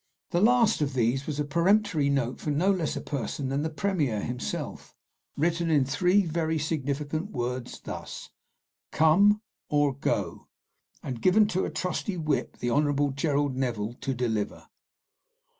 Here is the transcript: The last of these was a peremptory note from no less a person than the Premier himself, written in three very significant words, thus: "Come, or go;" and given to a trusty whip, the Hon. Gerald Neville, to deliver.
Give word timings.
The 0.31 0.41
last 0.41 0.81
of 0.81 0.95
these 0.95 1.27
was 1.27 1.39
a 1.39 1.45
peremptory 1.45 2.09
note 2.09 2.41
from 2.41 2.57
no 2.57 2.71
less 2.71 2.95
a 2.95 3.01
person 3.01 3.49
than 3.49 3.61
the 3.61 3.69
Premier 3.69 4.19
himself, 4.23 4.95
written 5.37 5.69
in 5.69 5.85
three 5.85 6.25
very 6.25 6.57
significant 6.57 7.29
words, 7.29 7.79
thus: 7.79 8.31
"Come, 8.91 9.41
or 9.69 9.93
go;" 9.93 10.47
and 11.03 11.21
given 11.21 11.45
to 11.49 11.65
a 11.65 11.69
trusty 11.69 12.17
whip, 12.17 12.57
the 12.57 12.71
Hon. 12.71 13.11
Gerald 13.13 13.55
Neville, 13.55 13.93
to 14.01 14.15
deliver. 14.15 14.65